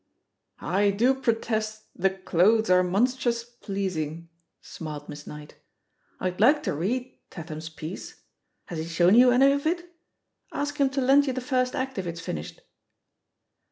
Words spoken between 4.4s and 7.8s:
smiled IMiss Knight. "I'd like to read Tat ham's